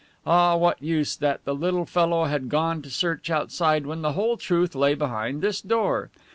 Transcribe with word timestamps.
Ah, 0.25 0.55
what 0.55 0.81
use 0.81 1.15
that 1.15 1.45
the 1.45 1.53
little 1.53 1.85
fellow 1.85 2.23
had 2.25 2.49
gone 2.49 2.81
to 2.81 2.89
search 2.89 3.29
outside 3.29 3.85
when 3.85 4.01
the 4.01 4.13
whole 4.13 4.35
truth 4.35 4.73
lay 4.73 4.95
behind 4.95 5.43
this 5.43 5.61
door? 5.61 6.09